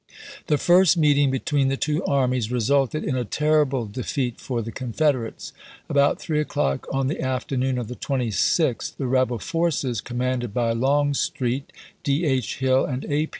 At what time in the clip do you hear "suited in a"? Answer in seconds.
2.59-3.23